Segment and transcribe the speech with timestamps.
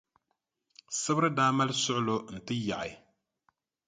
[0.99, 2.91] Sibiri daa mali suɣulo n-ti yaɣi.